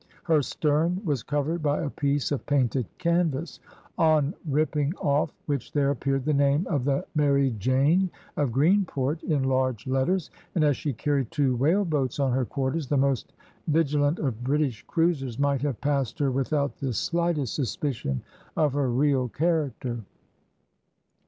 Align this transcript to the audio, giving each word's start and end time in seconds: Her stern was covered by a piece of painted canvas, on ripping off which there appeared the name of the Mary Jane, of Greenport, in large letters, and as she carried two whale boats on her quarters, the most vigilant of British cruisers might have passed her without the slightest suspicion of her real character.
Her 0.23 0.41
stern 0.41 0.99
was 1.05 1.21
covered 1.21 1.61
by 1.61 1.79
a 1.83 1.89
piece 1.91 2.31
of 2.31 2.43
painted 2.47 2.87
canvas, 2.97 3.59
on 3.99 4.33
ripping 4.49 4.95
off 4.95 5.31
which 5.45 5.73
there 5.73 5.91
appeared 5.91 6.25
the 6.25 6.33
name 6.33 6.65
of 6.71 6.85
the 6.85 7.05
Mary 7.13 7.51
Jane, 7.59 8.09
of 8.35 8.51
Greenport, 8.51 9.21
in 9.21 9.43
large 9.43 9.85
letters, 9.85 10.31
and 10.55 10.63
as 10.63 10.75
she 10.75 10.91
carried 10.91 11.29
two 11.29 11.55
whale 11.55 11.85
boats 11.85 12.19
on 12.19 12.31
her 12.31 12.45
quarters, 12.45 12.87
the 12.87 12.97
most 12.97 13.33
vigilant 13.67 14.17
of 14.17 14.43
British 14.43 14.81
cruisers 14.87 15.37
might 15.37 15.61
have 15.61 15.79
passed 15.81 16.17
her 16.17 16.31
without 16.31 16.77
the 16.77 16.93
slightest 16.93 17.53
suspicion 17.53 18.23
of 18.57 18.73
her 18.73 18.89
real 18.89 19.27
character. 19.29 19.99